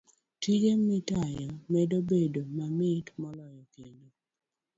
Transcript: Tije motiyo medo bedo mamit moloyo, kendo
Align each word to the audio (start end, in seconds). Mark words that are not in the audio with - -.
Tije 0.41 0.71
motiyo 0.85 1.45
medo 1.73 1.97
bedo 2.09 2.41
mamit 2.57 3.05
moloyo, 3.21 3.63
kendo 3.73 4.07